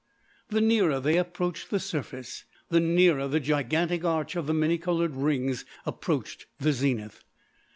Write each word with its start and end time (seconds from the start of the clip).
The 0.49 0.61
nearer 0.61 0.99
they 0.99 1.17
approached 1.17 1.69
the 1.69 1.79
surface, 1.79 2.45
the 2.69 2.79
nearer 2.79 3.27
the 3.27 3.39
gigantic 3.39 4.03
arch 4.03 4.35
of 4.35 4.47
the 4.47 4.53
many 4.55 4.79
coloured 4.79 5.15
rings 5.15 5.63
approached 5.85 6.47
the 6.57 6.73
zenith. 6.73 7.23